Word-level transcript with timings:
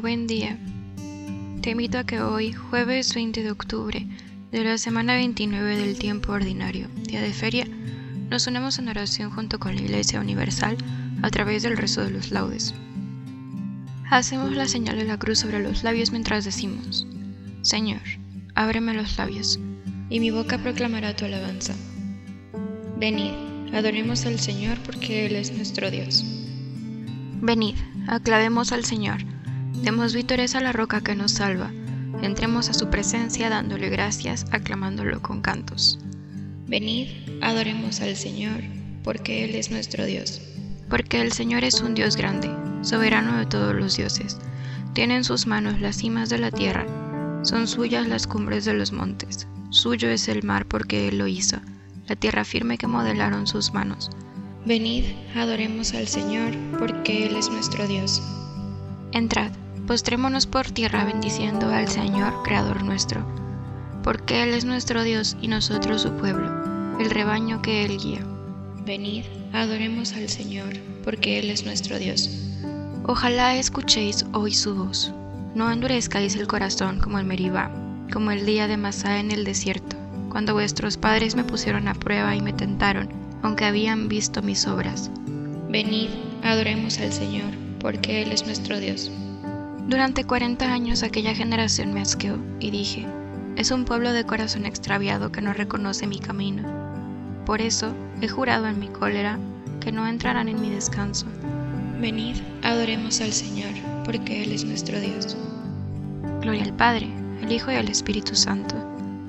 Buen 0.00 0.26
día. 0.26 0.58
Te 1.62 1.70
invito 1.70 1.98
a 1.98 2.04
que 2.04 2.20
hoy, 2.20 2.52
jueves 2.52 3.14
20 3.14 3.44
de 3.44 3.50
octubre 3.52 4.06
de 4.50 4.64
la 4.64 4.76
semana 4.76 5.14
29 5.14 5.76
del 5.76 5.98
tiempo 5.98 6.32
ordinario, 6.32 6.88
día 7.06 7.22
de 7.22 7.32
feria, 7.32 7.64
nos 8.28 8.48
unamos 8.48 8.78
en 8.80 8.88
oración 8.88 9.30
junto 9.30 9.60
con 9.60 9.76
la 9.76 9.82
Iglesia 9.82 10.20
Universal 10.20 10.76
a 11.22 11.30
través 11.30 11.62
del 11.62 11.76
rezo 11.76 12.02
de 12.02 12.10
los 12.10 12.32
laudes. 12.32 12.74
Hacemos 14.10 14.52
la 14.52 14.66
señal 14.66 14.96
de 14.96 15.04
la 15.04 15.18
cruz 15.18 15.38
sobre 15.38 15.62
los 15.62 15.84
labios 15.84 16.10
mientras 16.10 16.44
decimos, 16.44 17.06
Señor, 17.62 18.02
ábreme 18.56 18.94
los 18.94 19.16
labios, 19.16 19.60
y 20.10 20.18
mi 20.18 20.30
boca 20.30 20.58
proclamará 20.58 21.14
tu 21.14 21.24
alabanza. 21.24 21.74
Venid, 22.98 23.32
adoremos 23.72 24.26
al 24.26 24.40
Señor 24.40 24.76
porque 24.84 25.26
Él 25.26 25.36
es 25.36 25.52
nuestro 25.52 25.90
Dios. 25.90 26.24
Venid, 27.40 27.76
aclavemos 28.08 28.72
al 28.72 28.84
Señor 28.84 29.33
Demos 29.82 30.14
vítores 30.14 30.54
a 30.54 30.60
la 30.60 30.72
roca 30.72 31.00
que 31.00 31.14
nos 31.14 31.32
salva. 31.32 31.70
Entremos 32.22 32.68
a 32.68 32.74
su 32.74 32.88
presencia 32.90 33.50
dándole 33.50 33.90
gracias, 33.90 34.46
aclamándolo 34.50 35.20
con 35.20 35.42
cantos. 35.42 35.98
Venid, 36.66 37.08
adoremos 37.42 38.00
al 38.00 38.16
Señor, 38.16 38.62
porque 39.02 39.44
Él 39.44 39.54
es 39.54 39.70
nuestro 39.70 40.06
Dios. 40.06 40.40
Porque 40.88 41.20
el 41.20 41.32
Señor 41.32 41.64
es 41.64 41.80
un 41.80 41.94
Dios 41.94 42.16
grande, 42.16 42.50
soberano 42.82 43.38
de 43.38 43.46
todos 43.46 43.74
los 43.74 43.96
dioses. 43.96 44.38
Tiene 44.94 45.16
en 45.16 45.24
sus 45.24 45.46
manos 45.46 45.80
las 45.80 45.96
cimas 45.96 46.30
de 46.30 46.38
la 46.38 46.50
tierra, 46.50 46.86
son 47.42 47.66
suyas 47.68 48.08
las 48.08 48.26
cumbres 48.26 48.64
de 48.64 48.72
los 48.72 48.92
montes. 48.92 49.46
Suyo 49.68 50.08
es 50.08 50.28
el 50.28 50.44
mar 50.44 50.66
porque 50.66 51.08
Él 51.08 51.18
lo 51.18 51.26
hizo, 51.26 51.58
la 52.06 52.16
tierra 52.16 52.44
firme 52.44 52.78
que 52.78 52.86
modelaron 52.86 53.46
sus 53.46 53.74
manos. 53.74 54.08
Venid, 54.64 55.04
adoremos 55.36 55.92
al 55.92 56.08
Señor, 56.08 56.54
porque 56.78 57.26
Él 57.26 57.36
es 57.36 57.50
nuestro 57.50 57.86
Dios. 57.86 58.22
Entrad 59.12 59.52
Postrémonos 59.86 60.46
por 60.46 60.70
tierra 60.70 61.04
bendiciendo 61.04 61.68
al 61.68 61.88
Señor, 61.88 62.42
Creador 62.42 62.82
nuestro, 62.82 63.22
porque 64.02 64.42
Él 64.42 64.54
es 64.54 64.64
nuestro 64.64 65.02
Dios 65.02 65.36
y 65.42 65.48
nosotros 65.48 66.00
su 66.00 66.12
pueblo, 66.12 66.50
el 66.98 67.10
rebaño 67.10 67.60
que 67.60 67.84
Él 67.84 67.98
guía. 67.98 68.20
Venid, 68.86 69.24
adoremos 69.52 70.14
al 70.14 70.30
Señor, 70.30 70.72
porque 71.04 71.38
Él 71.38 71.50
es 71.50 71.66
nuestro 71.66 71.98
Dios. 71.98 72.30
Ojalá 73.04 73.56
escuchéis 73.56 74.24
hoy 74.32 74.54
su 74.54 74.74
voz. 74.74 75.12
No 75.54 75.70
endurezcáis 75.70 76.34
el 76.36 76.46
corazón 76.46 76.98
como 76.98 77.18
el 77.18 77.26
Meribá, 77.26 77.70
como 78.10 78.30
el 78.30 78.46
día 78.46 78.66
de 78.66 78.78
Masá 78.78 79.18
en 79.20 79.30
el 79.32 79.44
desierto, 79.44 79.96
cuando 80.30 80.54
vuestros 80.54 80.96
padres 80.96 81.36
me 81.36 81.44
pusieron 81.44 81.88
a 81.88 81.94
prueba 81.94 82.34
y 82.34 82.40
me 82.40 82.54
tentaron, 82.54 83.10
aunque 83.42 83.66
habían 83.66 84.08
visto 84.08 84.40
mis 84.40 84.66
obras. 84.66 85.10
Venid, 85.68 86.08
adoremos 86.42 86.98
al 87.00 87.12
Señor, 87.12 87.50
porque 87.80 88.22
Él 88.22 88.32
es 88.32 88.46
nuestro 88.46 88.80
Dios. 88.80 89.10
Durante 89.88 90.24
40 90.24 90.72
años 90.72 91.02
aquella 91.02 91.34
generación 91.34 91.92
me 91.92 92.00
asqueó 92.00 92.38
y 92.58 92.70
dije, 92.70 93.06
es 93.56 93.70
un 93.70 93.84
pueblo 93.84 94.12
de 94.12 94.24
corazón 94.24 94.64
extraviado 94.64 95.30
que 95.30 95.42
no 95.42 95.52
reconoce 95.52 96.06
mi 96.06 96.18
camino. 96.18 96.62
Por 97.44 97.60
eso 97.60 97.94
he 98.22 98.28
jurado 98.28 98.66
en 98.66 98.80
mi 98.80 98.88
cólera 98.88 99.38
que 99.80 99.92
no 99.92 100.06
entrarán 100.06 100.48
en 100.48 100.60
mi 100.60 100.70
descanso. 100.70 101.26
Venid, 102.00 102.36
adoremos 102.62 103.20
al 103.20 103.32
Señor, 103.32 103.70
porque 104.04 104.42
Él 104.42 104.52
es 104.52 104.64
nuestro 104.64 104.98
Dios. 104.98 105.36
Gloria 106.40 106.64
al 106.64 106.74
Padre, 106.74 107.08
al 107.42 107.52
Hijo 107.52 107.70
y 107.70 107.74
al 107.74 107.88
Espíritu 107.88 108.34
Santo, 108.34 108.74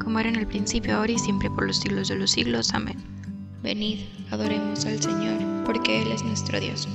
como 0.02 0.20
era 0.20 0.30
en 0.30 0.38
el 0.38 0.48
principio, 0.48 0.96
ahora 0.96 1.12
y 1.12 1.20
siempre, 1.20 1.50
por 1.50 1.68
los 1.68 1.78
siglos 1.82 2.08
de 2.08 2.16
los 2.16 2.32
siglos. 2.32 2.74
Amén. 2.74 2.98
Venid, 3.62 4.00
adoremos 4.32 4.86
al 4.86 5.02
Señor, 5.02 5.38
porque 5.66 6.02
Él 6.02 6.12
es 6.14 6.24
nuestro 6.24 6.60
Dios. 6.62 6.88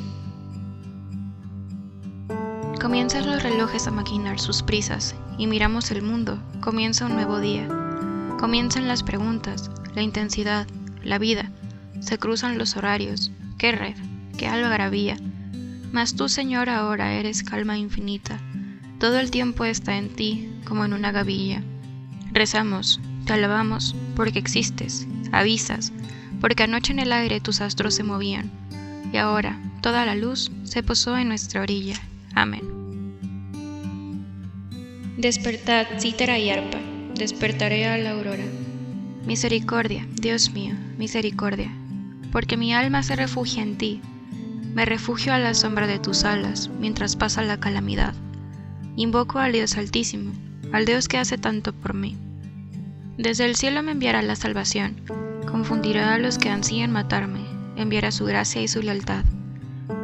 Comienzan 2.81 3.27
los 3.27 3.43
relojes 3.43 3.87
a 3.87 3.91
maquinar 3.91 4.41
sus 4.41 4.63
prisas 4.63 5.15
y 5.37 5.47
miramos 5.47 5.91
el 5.91 6.01
mundo. 6.01 6.43
Comienza 6.61 7.05
un 7.05 7.13
nuevo 7.13 7.39
día. 7.39 7.69
Comienzan 8.39 8.89
las 8.89 9.03
preguntas, 9.03 9.71
la 9.95 10.01
intensidad, 10.01 10.67
la 11.05 11.19
vida. 11.19 11.51
Se 12.01 12.17
cruzan 12.17 12.57
los 12.57 12.79
horarios. 12.79 13.33
¡Qué 13.59 13.73
red! 13.73 13.97
¡Qué 14.39 14.47
algarabía! 14.47 15.19
Mas 15.93 16.17
tú, 16.17 16.31
Señor, 16.31 16.71
ahora 16.71 17.13
eres 17.13 17.43
calma 17.43 17.77
infinita. 17.77 18.41
Todo 18.99 19.19
el 19.19 19.31
tiempo 19.31 19.67
está 19.67 19.99
en 19.99 20.09
ti, 20.09 20.51
como 20.65 20.87
en 20.87 20.95
una 20.95 21.13
gavilla. 21.13 21.63
Rezamos, 22.33 22.99
te 23.27 23.35
alabamos, 23.35 23.95
porque 24.17 24.39
existes, 24.39 25.07
avisas, 25.33 25.93
porque 26.41 26.63
anoche 26.63 26.95
en 26.95 27.01
el 27.01 27.13
aire 27.13 27.43
tus 27.43 27.61
astros 27.61 27.95
se 27.95 28.05
movían, 28.05 28.51
y 29.13 29.19
ahora 29.19 29.61
toda 29.83 30.07
la 30.07 30.15
luz 30.15 30.51
se 30.65 30.83
posó 30.83 31.19
en 31.19 31.29
nuestra 31.29 31.61
orilla. 31.61 32.01
Amén. 32.35 32.71
Despertad, 35.17 35.87
cítara 35.99 36.39
y 36.39 36.51
arpa, 36.51 36.79
despertaré 37.15 37.87
a 37.87 37.99
la 37.99 38.13
aurora. 38.13 38.45
Misericordia, 39.27 40.07
Dios 40.15 40.51
mío, 40.53 40.75
misericordia, 40.97 41.71
porque 42.33 42.57
mi 42.57 42.73
alma 42.73 43.03
se 43.03 43.17
refugia 43.17 43.63
en 43.63 43.77
ti. 43.77 44.01
Me 44.75 44.87
refugio 44.87 45.35
a 45.35 45.39
la 45.39 45.53
sombra 45.53 45.87
de 45.87 45.99
tus 45.99 46.25
alas 46.25 46.71
mientras 46.81 47.17
pasa 47.17 47.43
la 47.43 47.61
calamidad. 47.61 48.15
Invoco 48.97 49.39
al 49.39 49.53
Dios 49.53 49.77
Altísimo, 49.77 50.33
al 50.73 50.87
Dios 50.87 51.07
que 51.09 51.19
hace 51.19 51.37
tanto 51.37 51.73
por 51.73 51.93
mí. 51.93 52.17
Desde 53.19 53.45
el 53.45 53.57
cielo 53.57 53.83
me 53.83 53.93
enviará 53.93 54.23
la 54.23 54.37
salvación, 54.37 55.03
confundirá 55.51 56.15
a 56.15 56.19
los 56.19 56.39
que 56.39 56.49
ansían 56.49 56.93
matarme, 56.93 57.45
enviará 57.77 58.11
su 58.11 58.25
gracia 58.25 58.63
y 58.63 58.69
su 58.69 58.81
lealtad. 58.81 59.25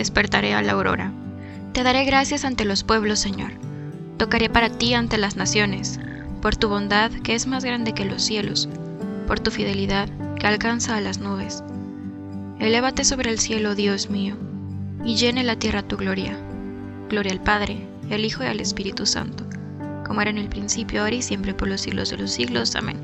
despertaré 0.00 0.54
a 0.54 0.62
la 0.62 0.72
aurora. 0.72 1.12
Te 1.74 1.82
daré 1.82 2.04
gracias 2.06 2.46
ante 2.46 2.64
los 2.64 2.84
pueblos, 2.84 3.18
Señor. 3.18 3.52
Tocaré 4.16 4.48
para 4.48 4.70
ti 4.70 4.94
ante 4.94 5.18
las 5.18 5.36
naciones, 5.36 6.00
por 6.40 6.56
tu 6.56 6.70
bondad 6.70 7.10
que 7.22 7.34
es 7.34 7.46
más 7.46 7.64
grande 7.64 7.92
que 7.92 8.06
los 8.06 8.22
cielos, 8.22 8.66
por 9.26 9.40
tu 9.40 9.50
fidelidad 9.50 10.08
que 10.38 10.46
alcanza 10.46 10.96
a 10.96 11.02
las 11.02 11.18
nubes. 11.18 11.62
Elévate 12.58 13.04
sobre 13.04 13.30
el 13.30 13.38
cielo, 13.38 13.74
Dios 13.74 14.08
mío, 14.08 14.36
y 15.04 15.16
llene 15.16 15.44
la 15.44 15.56
tierra 15.56 15.82
tu 15.82 15.98
gloria. 15.98 16.34
Gloria 17.10 17.32
al 17.32 17.42
Padre, 17.42 17.86
al 18.10 18.24
Hijo 18.24 18.42
y 18.42 18.46
al 18.46 18.60
Espíritu 18.60 19.04
Santo, 19.04 19.44
como 20.06 20.22
era 20.22 20.30
en 20.30 20.38
el 20.38 20.48
principio, 20.48 21.02
ahora 21.02 21.16
y 21.16 21.22
siempre, 21.22 21.52
por 21.52 21.68
los 21.68 21.82
siglos 21.82 22.08
de 22.08 22.16
los 22.16 22.30
siglos. 22.30 22.74
Amén. 22.74 22.96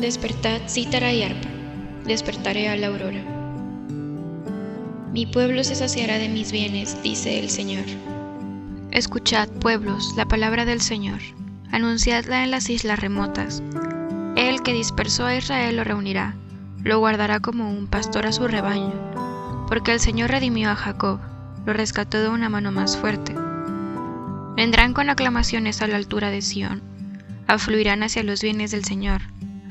Despertad, 0.00 0.60
cítara 0.66 1.12
y 1.12 1.22
arpa, 1.22 1.48
despertaré 2.04 2.68
a 2.68 2.76
la 2.76 2.88
aurora. 2.88 3.35
Mi 5.16 5.24
pueblo 5.24 5.64
se 5.64 5.74
saciará 5.74 6.18
de 6.18 6.28
mis 6.28 6.52
bienes, 6.52 7.02
dice 7.02 7.38
el 7.38 7.48
Señor. 7.48 7.86
Escuchad, 8.90 9.48
pueblos, 9.48 10.12
la 10.14 10.26
palabra 10.26 10.66
del 10.66 10.82
Señor, 10.82 11.20
anunciadla 11.72 12.44
en 12.44 12.50
las 12.50 12.68
islas 12.68 13.00
remotas. 13.00 13.62
Él 14.36 14.60
que 14.62 14.74
dispersó 14.74 15.24
a 15.24 15.34
Israel 15.34 15.76
lo 15.76 15.84
reunirá, 15.84 16.34
lo 16.84 16.98
guardará 16.98 17.40
como 17.40 17.70
un 17.70 17.86
pastor 17.86 18.26
a 18.26 18.32
su 18.32 18.46
rebaño, 18.46 18.92
porque 19.68 19.92
el 19.92 20.00
Señor 20.00 20.32
redimió 20.32 20.68
a 20.68 20.76
Jacob, 20.76 21.18
lo 21.64 21.72
rescató 21.72 22.20
de 22.20 22.28
una 22.28 22.50
mano 22.50 22.70
más 22.70 22.98
fuerte. 22.98 23.34
Vendrán 24.54 24.92
con 24.92 25.08
aclamaciones 25.08 25.80
a 25.80 25.86
la 25.86 25.96
altura 25.96 26.28
de 26.28 26.42
Sión, 26.42 26.82
afluirán 27.46 28.02
hacia 28.02 28.22
los 28.22 28.42
bienes 28.42 28.70
del 28.70 28.84
Señor, 28.84 29.22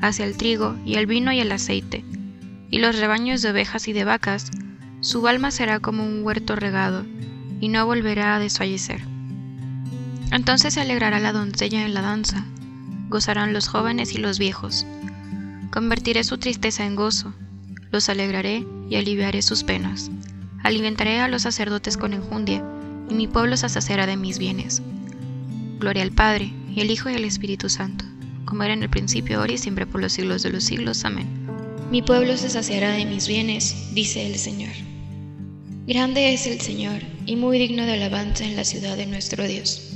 hacia 0.02 0.24
el 0.24 0.36
trigo 0.36 0.74
y 0.84 0.96
el 0.96 1.06
vino 1.06 1.30
y 1.30 1.38
el 1.38 1.52
aceite, 1.52 2.04
y 2.68 2.80
los 2.80 2.98
rebaños 2.98 3.42
de 3.42 3.50
ovejas 3.50 3.86
y 3.86 3.92
de 3.92 4.02
vacas, 4.02 4.50
su 5.00 5.26
alma 5.28 5.50
será 5.50 5.80
como 5.80 6.04
un 6.04 6.24
huerto 6.24 6.56
regado, 6.56 7.04
y 7.60 7.68
no 7.68 7.86
volverá 7.86 8.36
a 8.36 8.38
desfallecer. 8.38 9.02
Entonces 10.32 10.74
se 10.74 10.80
alegrará 10.80 11.20
la 11.20 11.32
doncella 11.32 11.84
en 11.84 11.94
la 11.94 12.02
danza, 12.02 12.44
gozarán 13.08 13.52
los 13.52 13.68
jóvenes 13.68 14.14
y 14.14 14.18
los 14.18 14.38
viejos. 14.38 14.86
Convertiré 15.70 16.24
su 16.24 16.38
tristeza 16.38 16.84
en 16.84 16.96
gozo, 16.96 17.34
los 17.90 18.08
alegraré 18.08 18.66
y 18.90 18.96
aliviaré 18.96 19.42
sus 19.42 19.64
penas. 19.64 20.10
Alimentaré 20.62 21.20
a 21.20 21.28
los 21.28 21.42
sacerdotes 21.42 21.96
con 21.96 22.12
enjundia, 22.12 22.64
y 23.08 23.14
mi 23.14 23.28
pueblo 23.28 23.56
se 23.56 23.68
saciará 23.68 24.06
de 24.06 24.16
mis 24.16 24.38
bienes. 24.38 24.82
Gloria 25.78 26.02
al 26.02 26.10
Padre, 26.10 26.52
y 26.74 26.80
al 26.80 26.90
Hijo 26.90 27.08
y 27.08 27.14
al 27.14 27.24
Espíritu 27.24 27.68
Santo, 27.68 28.04
como 28.44 28.62
era 28.64 28.74
en 28.74 28.82
el 28.82 28.90
principio, 28.90 29.38
ahora 29.38 29.52
y 29.52 29.58
siempre 29.58 29.86
por 29.86 30.00
los 30.00 30.12
siglos 30.12 30.42
de 30.42 30.50
los 30.50 30.64
siglos. 30.64 31.04
Amén. 31.04 31.35
Mi 31.90 32.02
pueblo 32.02 32.36
se 32.36 32.50
saciará 32.50 32.90
de 32.90 33.04
mis 33.04 33.28
bienes, 33.28 33.94
dice 33.94 34.26
el 34.26 34.36
Señor. 34.36 34.72
Grande 35.86 36.34
es 36.34 36.48
el 36.48 36.60
Señor, 36.60 37.00
y 37.26 37.36
muy 37.36 37.60
digno 37.60 37.86
de 37.86 37.92
alabanza 37.92 38.44
en 38.44 38.56
la 38.56 38.64
ciudad 38.64 38.96
de 38.96 39.06
nuestro 39.06 39.44
Dios. 39.46 39.92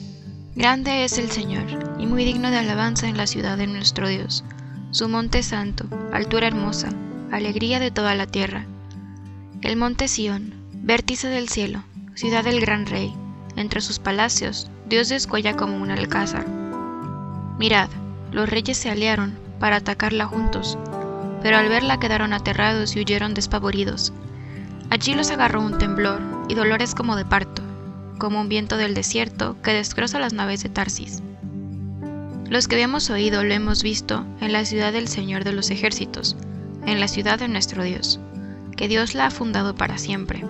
Grande 0.54 1.02
es 1.02 1.18
el 1.18 1.32
Señor, 1.32 1.64
y 1.98 2.06
muy 2.06 2.24
digno 2.24 2.52
de 2.52 2.58
alabanza 2.58 3.08
en 3.08 3.16
la 3.16 3.26
ciudad 3.26 3.58
de 3.58 3.66
nuestro 3.66 4.08
Dios. 4.08 4.44
Su 4.92 5.08
monte 5.08 5.42
santo, 5.42 5.86
altura 6.12 6.46
hermosa, 6.46 6.90
alegría 7.32 7.80
de 7.80 7.90
toda 7.90 8.14
la 8.14 8.28
tierra. 8.28 8.66
El 9.60 9.76
monte 9.76 10.06
Sión, 10.06 10.54
vértice 10.72 11.26
del 11.26 11.48
cielo, 11.48 11.82
ciudad 12.14 12.44
del 12.44 12.60
gran 12.60 12.86
rey, 12.86 13.12
entre 13.56 13.80
sus 13.80 13.98
palacios, 13.98 14.70
Dios 14.88 15.08
descuella 15.08 15.56
como 15.56 15.76
un 15.76 15.90
alcázar. 15.90 16.46
Mirad, 17.58 17.88
los 18.30 18.48
reyes 18.48 18.78
se 18.78 18.90
aliaron 18.90 19.36
para 19.58 19.76
atacarla 19.76 20.26
juntos, 20.26 20.78
pero 21.42 21.56
al 21.56 21.68
verla 21.68 21.98
quedaron 21.98 22.32
aterrados 22.32 22.94
y 22.96 23.00
huyeron 23.00 23.34
despavoridos. 23.34 24.12
Allí 24.90 25.14
los 25.14 25.30
agarró 25.30 25.62
un 25.62 25.78
temblor 25.78 26.20
y 26.48 26.54
dolores 26.54 26.94
como 26.94 27.16
de 27.16 27.24
parto, 27.24 27.62
como 28.18 28.40
un 28.40 28.48
viento 28.48 28.76
del 28.76 28.94
desierto 28.94 29.56
que 29.62 29.72
destroza 29.72 30.18
las 30.18 30.32
naves 30.32 30.62
de 30.62 30.68
Tarsis. 30.68 31.22
Los 32.48 32.66
que 32.66 32.74
habíamos 32.74 33.10
oído 33.10 33.44
lo 33.44 33.54
hemos 33.54 33.82
visto 33.82 34.24
en 34.40 34.52
la 34.52 34.64
ciudad 34.64 34.92
del 34.92 35.06
Señor 35.06 35.44
de 35.44 35.52
los 35.52 35.70
ejércitos, 35.70 36.36
en 36.84 36.98
la 36.98 37.06
ciudad 37.06 37.38
de 37.38 37.48
nuestro 37.48 37.84
Dios, 37.84 38.18
que 38.76 38.88
Dios 38.88 39.14
la 39.14 39.26
ha 39.26 39.30
fundado 39.30 39.74
para 39.76 39.98
siempre. 39.98 40.44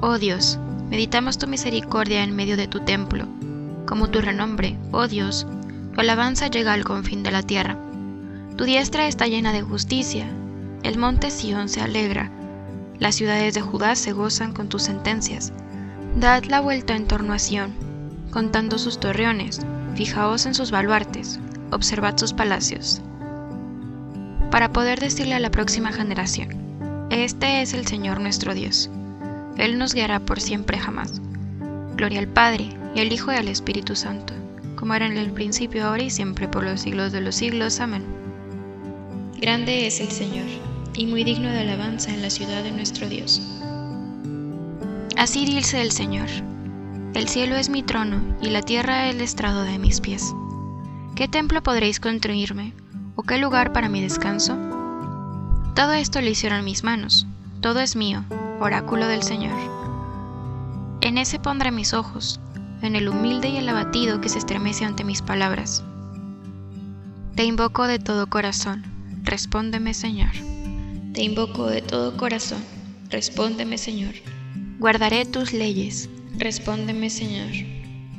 Oh 0.00 0.18
Dios, 0.18 0.58
meditamos 0.88 1.38
tu 1.38 1.48
misericordia 1.48 2.22
en 2.22 2.36
medio 2.36 2.56
de 2.56 2.68
tu 2.68 2.80
templo, 2.80 3.26
como 3.86 4.08
tu 4.08 4.20
renombre, 4.20 4.76
oh 4.92 5.08
Dios, 5.08 5.46
tu 5.94 6.00
alabanza 6.00 6.48
llega 6.48 6.72
al 6.72 6.84
confín 6.84 7.22
de 7.22 7.30
la 7.32 7.42
tierra. 7.42 7.76
Tu 8.56 8.64
diestra 8.64 9.06
está 9.06 9.26
llena 9.26 9.52
de 9.52 9.60
justicia, 9.60 10.26
el 10.82 10.96
monte 10.96 11.30
Sión 11.30 11.68
se 11.68 11.82
alegra, 11.82 12.30
las 12.98 13.14
ciudades 13.14 13.52
de 13.52 13.60
Judá 13.60 13.94
se 13.96 14.12
gozan 14.12 14.54
con 14.54 14.70
tus 14.70 14.82
sentencias. 14.82 15.52
Dad 16.18 16.44
la 16.44 16.60
vuelta 16.60 16.96
en 16.96 17.06
torno 17.06 17.34
a 17.34 17.38
Sión, 17.38 17.74
contando 18.30 18.78
sus 18.78 18.98
torreones, 18.98 19.60
fijaos 19.94 20.46
en 20.46 20.54
sus 20.54 20.70
baluartes, 20.70 21.38
observad 21.70 22.16
sus 22.16 22.32
palacios. 22.32 23.02
Para 24.50 24.72
poder 24.72 25.00
decirle 25.00 25.34
a 25.34 25.40
la 25.40 25.50
próxima 25.50 25.92
generación, 25.92 26.48
este 27.10 27.60
es 27.60 27.74
el 27.74 27.86
Señor 27.86 28.20
nuestro 28.20 28.54
Dios. 28.54 28.88
Él 29.58 29.78
nos 29.78 29.92
guiará 29.92 30.20
por 30.20 30.40
siempre 30.40 30.78
jamás. 30.78 31.20
Gloria 31.94 32.20
al 32.20 32.28
Padre, 32.28 32.70
y 32.94 33.00
al 33.00 33.12
Hijo 33.12 33.30
y 33.32 33.36
al 33.36 33.48
Espíritu 33.48 33.94
Santo, 33.94 34.32
como 34.76 34.94
era 34.94 35.04
en 35.04 35.18
el 35.18 35.30
principio, 35.30 35.86
ahora 35.86 36.04
y 36.04 36.10
siempre, 36.10 36.48
por 36.48 36.64
los 36.64 36.80
siglos 36.80 37.12
de 37.12 37.20
los 37.20 37.34
siglos. 37.34 37.80
Amén. 37.80 38.15
Grande 39.38 39.86
es 39.86 40.00
el 40.00 40.10
Señor, 40.10 40.46
y 40.94 41.04
muy 41.04 41.22
digno 41.22 41.50
de 41.50 41.60
alabanza 41.60 42.10
en 42.10 42.22
la 42.22 42.30
ciudad 42.30 42.62
de 42.62 42.72
nuestro 42.72 43.06
Dios. 43.06 43.42
Así 45.18 45.44
dice 45.44 45.82
el 45.82 45.92
Señor, 45.92 46.28
el 47.12 47.28
cielo 47.28 47.56
es 47.56 47.68
mi 47.68 47.82
trono, 47.82 48.22
y 48.40 48.48
la 48.48 48.62
tierra 48.62 49.10
el 49.10 49.20
estrado 49.20 49.62
de 49.64 49.78
mis 49.78 50.00
pies. 50.00 50.34
¿Qué 51.14 51.28
templo 51.28 51.62
podréis 51.62 52.00
construirme, 52.00 52.72
o 53.14 53.24
qué 53.24 53.36
lugar 53.36 53.74
para 53.74 53.90
mi 53.90 54.00
descanso? 54.00 54.56
Todo 55.74 55.92
esto 55.92 56.22
lo 56.22 56.30
hicieron 56.30 56.64
mis 56.64 56.82
manos, 56.82 57.26
todo 57.60 57.80
es 57.80 57.94
mío, 57.94 58.24
oráculo 58.58 59.06
del 59.06 59.22
Señor. 59.22 59.58
En 61.02 61.18
ese 61.18 61.38
pondré 61.38 61.72
mis 61.72 61.92
ojos, 61.92 62.40
en 62.80 62.96
el 62.96 63.06
humilde 63.06 63.50
y 63.50 63.58
el 63.58 63.68
abatido 63.68 64.22
que 64.22 64.30
se 64.30 64.38
estremece 64.38 64.86
ante 64.86 65.04
mis 65.04 65.20
palabras. 65.20 65.84
Te 67.34 67.44
invoco 67.44 67.86
de 67.86 67.98
todo 67.98 68.28
corazón, 68.28 68.95
respóndeme 69.26 69.92
Señor. 69.92 70.30
Te 71.12 71.22
invoco 71.22 71.66
de 71.66 71.82
todo 71.82 72.16
corazón, 72.16 72.62
respóndeme 73.10 73.76
Señor. 73.76 74.14
Guardaré 74.78 75.26
tus 75.26 75.52
leyes, 75.52 76.08
respóndeme 76.38 77.10
Señor. 77.10 77.50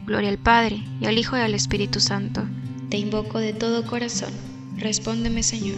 Gloria 0.05 0.29
al 0.29 0.37
Padre, 0.37 0.83
y 0.99 1.05
al 1.05 1.17
Hijo 1.17 1.37
y 1.37 1.39
al 1.39 1.53
Espíritu 1.53 2.01
Santo. 2.01 2.43
Te 2.89 2.97
invoco 2.97 3.39
de 3.39 3.53
todo 3.53 3.85
corazón, 3.85 4.31
respóndeme 4.75 5.43
Señor. 5.43 5.77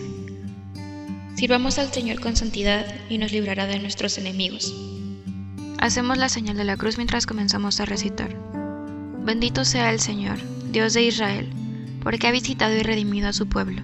Sirvamos 1.36 1.78
al 1.78 1.94
Señor 1.94 2.20
con 2.20 2.36
santidad 2.36 2.86
y 3.10 3.20
nos 3.20 3.32
librará 3.32 3.68
de 3.68 3.80
nuestros 3.80 4.18
enemigos. 4.18 4.76
Hacemos 5.78 6.18
la 6.18 6.28
señal 6.28 6.58
de 6.58 6.66
la 6.66 6.76
cruz 6.76 6.98
mientras 6.98 7.26
comenzamos 7.26 7.80
a 7.80 7.86
recitar. 7.86 8.36
Bendito 9.24 9.64
sea 9.64 9.94
el 9.94 10.00
Señor, 10.00 10.40
Dios 10.72 10.94
de 10.96 11.04
Israel, 11.04 11.50
porque 12.02 12.28
ha 12.28 12.32
visitado 12.32 12.76
y 12.76 12.82
redimido 12.82 13.30
a 13.30 13.34
su 13.34 13.48
pueblo, 13.48 13.84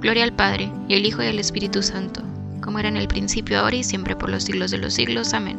Gloria 0.00 0.24
al 0.24 0.32
Padre, 0.32 0.70
y 0.88 0.94
al 0.94 1.04
Hijo 1.04 1.22
y 1.22 1.26
al 1.26 1.38
Espíritu 1.40 1.82
Santo, 1.82 2.22
como 2.60 2.78
era 2.78 2.88
en 2.88 2.96
el 2.96 3.08
principio, 3.08 3.58
ahora 3.58 3.76
y 3.76 3.84
siempre 3.84 4.14
por 4.14 4.30
los 4.30 4.44
siglos 4.44 4.70
de 4.70 4.78
los 4.78 4.94
siglos. 4.94 5.34
Amén. 5.34 5.58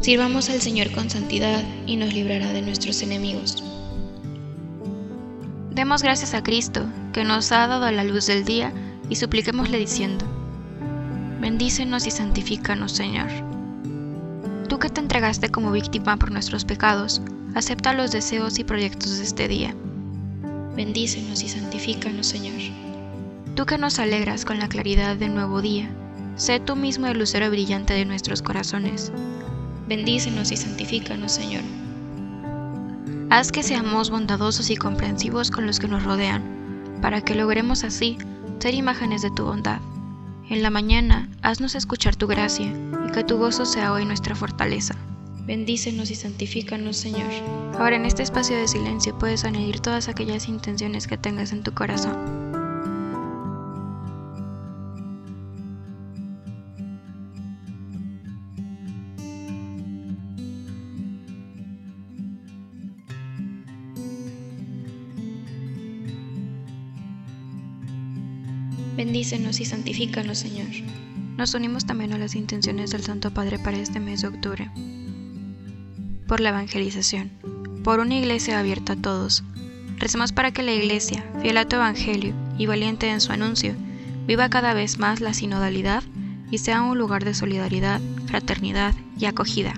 Sirvamos 0.00 0.50
al 0.50 0.60
Señor 0.60 0.92
con 0.92 1.08
santidad 1.08 1.64
y 1.86 1.96
nos 1.96 2.12
librará 2.12 2.52
de 2.52 2.60
nuestros 2.60 3.00
enemigos. 3.00 3.64
Demos 5.70 6.02
gracias 6.02 6.34
a 6.34 6.42
Cristo, 6.42 6.86
que 7.12 7.24
nos 7.24 7.50
ha 7.50 7.66
dado 7.66 7.90
la 7.90 8.04
luz 8.04 8.26
del 8.26 8.44
día 8.44 8.72
y 9.08 9.16
supliquémosle 9.16 9.78
diciendo, 9.78 10.24
Bendícenos 11.40 12.06
y 12.06 12.10
santifícanos, 12.10 12.92
Señor. 12.92 13.28
Tú 14.68 14.78
que 14.78 14.90
te 14.90 15.00
entregaste 15.00 15.48
como 15.48 15.72
víctima 15.72 16.16
por 16.18 16.30
nuestros 16.30 16.64
pecados, 16.64 17.22
acepta 17.54 17.94
los 17.94 18.10
deseos 18.10 18.58
y 18.58 18.64
proyectos 18.64 19.16
de 19.16 19.24
este 19.24 19.48
día. 19.48 19.74
Bendícenos 20.74 21.42
y 21.42 21.48
santifícanos, 21.48 22.26
Señor. 22.26 22.85
Tú 23.56 23.64
que 23.64 23.78
nos 23.78 23.98
alegras 23.98 24.44
con 24.44 24.58
la 24.58 24.68
claridad 24.68 25.16
del 25.16 25.34
nuevo 25.34 25.62
día, 25.62 25.88
sé 26.36 26.60
tú 26.60 26.76
mismo 26.76 27.06
el 27.06 27.18
lucero 27.18 27.48
brillante 27.48 27.94
de 27.94 28.04
nuestros 28.04 28.42
corazones. 28.42 29.10
Bendícenos 29.88 30.52
y 30.52 30.58
santifícanos, 30.58 31.32
Señor. 31.32 31.62
Haz 33.30 33.52
que 33.52 33.62
seamos 33.62 34.10
bondadosos 34.10 34.68
y 34.68 34.76
comprensivos 34.76 35.50
con 35.50 35.66
los 35.66 35.80
que 35.80 35.88
nos 35.88 36.04
rodean, 36.04 36.98
para 37.00 37.22
que 37.22 37.34
logremos 37.34 37.82
así 37.82 38.18
ser 38.58 38.74
imágenes 38.74 39.22
de 39.22 39.30
tu 39.30 39.46
bondad. 39.46 39.80
En 40.50 40.62
la 40.62 40.68
mañana, 40.68 41.30
haznos 41.40 41.76
escuchar 41.76 42.14
tu 42.14 42.26
gracia 42.26 42.70
y 43.08 43.12
que 43.12 43.24
tu 43.24 43.38
gozo 43.38 43.64
sea 43.64 43.90
hoy 43.94 44.04
nuestra 44.04 44.34
fortaleza. 44.34 44.96
Bendícenos 45.46 46.10
y 46.10 46.14
santifícanos, 46.14 46.98
Señor. 46.98 47.32
Ahora 47.78 47.96
en 47.96 48.04
este 48.04 48.22
espacio 48.22 48.54
de 48.54 48.68
silencio 48.68 49.18
puedes 49.18 49.46
añadir 49.46 49.80
todas 49.80 50.08
aquellas 50.08 50.46
intenciones 50.46 51.06
que 51.06 51.16
tengas 51.16 51.52
en 51.52 51.62
tu 51.62 51.72
corazón. 51.72 52.35
Bendícenos 68.96 69.60
y 69.60 69.66
santifícanos, 69.66 70.38
Señor. 70.38 70.68
Nos 71.36 71.52
unimos 71.52 71.84
también 71.84 72.14
a 72.14 72.18
las 72.18 72.34
intenciones 72.34 72.92
del 72.92 73.02
Santo 73.02 73.30
Padre 73.30 73.58
para 73.58 73.76
este 73.76 74.00
mes 74.00 74.22
de 74.22 74.28
octubre. 74.28 74.70
Por 76.26 76.40
la 76.40 76.48
evangelización, 76.48 77.30
por 77.84 78.00
una 78.00 78.16
iglesia 78.16 78.58
abierta 78.58 78.94
a 78.94 78.96
todos. 78.96 79.44
Recemos 79.98 80.32
para 80.32 80.50
que 80.50 80.62
la 80.62 80.72
iglesia, 80.72 81.30
fiel 81.42 81.58
a 81.58 81.68
tu 81.68 81.76
evangelio 81.76 82.34
y 82.56 82.64
valiente 82.64 83.10
en 83.10 83.20
su 83.20 83.32
anuncio, 83.32 83.74
viva 84.26 84.48
cada 84.48 84.72
vez 84.72 84.98
más 84.98 85.20
la 85.20 85.34
sinodalidad 85.34 86.02
y 86.50 86.56
sea 86.56 86.80
un 86.80 86.96
lugar 86.96 87.22
de 87.22 87.34
solidaridad, 87.34 88.00
fraternidad 88.26 88.94
y 89.18 89.26
acogida. 89.26 89.74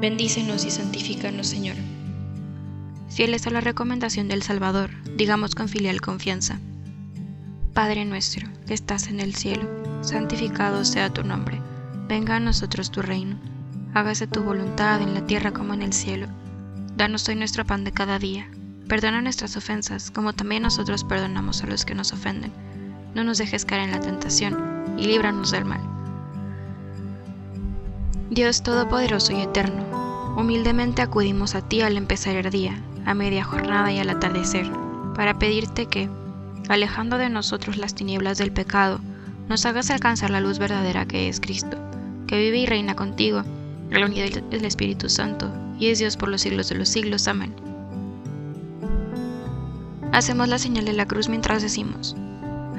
Bendícenos 0.00 0.64
y 0.64 0.70
santifícanos, 0.70 1.48
Señor. 1.48 1.76
Fieles 3.10 3.48
a 3.48 3.50
la 3.50 3.60
recomendación 3.60 4.28
del 4.28 4.42
Salvador, 4.42 4.90
digamos 5.16 5.56
con 5.56 5.68
filial 5.68 6.00
confianza. 6.00 6.60
Padre 7.74 8.04
nuestro, 8.04 8.46
que 8.68 8.74
estás 8.74 9.08
en 9.08 9.18
el 9.18 9.34
cielo, 9.34 9.68
santificado 10.00 10.84
sea 10.84 11.12
tu 11.12 11.24
nombre. 11.24 11.60
Venga 12.06 12.36
a 12.36 12.40
nosotros 12.40 12.92
tu 12.92 13.02
reino. 13.02 13.36
Hágase 13.94 14.28
tu 14.28 14.44
voluntad 14.44 15.02
en 15.02 15.12
la 15.12 15.26
tierra 15.26 15.50
como 15.50 15.74
en 15.74 15.82
el 15.82 15.92
cielo. 15.92 16.28
Danos 16.96 17.28
hoy 17.28 17.34
nuestro 17.34 17.64
pan 17.64 17.82
de 17.82 17.90
cada 17.90 18.20
día. 18.20 18.48
Perdona 18.88 19.20
nuestras 19.22 19.56
ofensas, 19.56 20.12
como 20.12 20.32
también 20.34 20.62
nosotros 20.62 21.02
perdonamos 21.02 21.64
a 21.64 21.66
los 21.66 21.84
que 21.84 21.96
nos 21.96 22.12
ofenden. 22.12 22.52
No 23.12 23.24
nos 23.24 23.38
dejes 23.38 23.64
caer 23.64 23.82
en 23.82 23.90
la 23.90 24.00
tentación, 24.00 24.56
y 24.96 25.06
líbranos 25.06 25.50
del 25.50 25.64
mal. 25.64 25.80
Dios 28.30 28.62
Todopoderoso 28.62 29.32
y 29.32 29.40
Eterno, 29.40 30.36
humildemente 30.36 31.02
acudimos 31.02 31.56
a 31.56 31.68
ti 31.68 31.80
al 31.80 31.96
empezar 31.96 32.36
el 32.36 32.50
día, 32.52 32.80
a 33.04 33.14
media 33.14 33.42
jornada 33.42 33.90
y 33.90 33.98
al 33.98 34.10
atardecer, 34.10 34.70
para 35.16 35.40
pedirte 35.40 35.86
que, 35.86 36.08
alejando 36.68 37.18
de 37.18 37.28
nosotros 37.28 37.76
las 37.76 37.94
tinieblas 37.94 38.38
del 38.38 38.52
pecado, 38.52 39.00
nos 39.48 39.66
hagas 39.66 39.90
alcanzar 39.90 40.30
la 40.30 40.40
luz 40.40 40.58
verdadera 40.58 41.06
que 41.06 41.28
es 41.28 41.40
Cristo, 41.40 41.78
que 42.26 42.38
vive 42.38 42.58
y 42.58 42.66
reina 42.66 42.94
contigo, 42.94 43.42
en 43.90 44.00
la 44.00 44.06
unidad 44.06 44.42
del 44.42 44.64
Espíritu 44.64 45.08
Santo, 45.08 45.52
y 45.78 45.88
es 45.88 45.98
Dios 45.98 46.16
por 46.16 46.28
los 46.28 46.40
siglos 46.40 46.68
de 46.68 46.76
los 46.76 46.88
siglos. 46.88 47.28
Amén. 47.28 47.54
Hacemos 50.12 50.48
la 50.48 50.58
señal 50.58 50.84
de 50.84 50.92
la 50.92 51.06
cruz 51.06 51.28
mientras 51.28 51.62
decimos, 51.62 52.16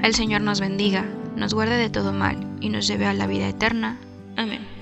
el 0.03 0.15
Señor 0.15 0.41
nos 0.41 0.59
bendiga, 0.59 1.05
nos 1.35 1.53
guarde 1.53 1.77
de 1.77 1.89
todo 1.89 2.13
mal, 2.13 2.37
y 2.61 2.69
nos 2.69 2.87
lleve 2.87 3.05
a 3.05 3.13
la 3.13 3.27
vida 3.27 3.47
eterna. 3.47 3.97
Amén. 4.37 4.74